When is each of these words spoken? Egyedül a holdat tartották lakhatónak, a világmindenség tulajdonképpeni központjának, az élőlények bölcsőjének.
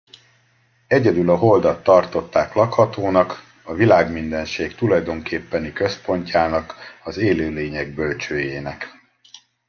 Egyedül 0.87 1.29
a 1.29 1.35
holdat 1.35 1.83
tartották 1.83 2.53
lakhatónak, 2.53 3.43
a 3.63 3.73
világmindenség 3.73 4.75
tulajdonképpeni 4.75 5.73
központjának, 5.73 6.75
az 7.03 7.17
élőlények 7.17 7.93
bölcsőjének. 7.93 8.87